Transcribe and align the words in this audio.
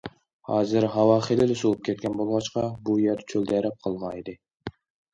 ھازىر 0.51 0.87
ھاۋا 0.95 1.17
خېلىلا 1.25 1.59
سوۋۇپ 1.61 1.85
كەتكەن 1.89 2.17
بولغاچقا، 2.23 2.67
بۇ 2.89 2.99
يەر 3.07 3.25
چۆلدەرەپ 3.31 3.81
قالغان 3.87 4.21
ئىدى. 4.21 4.39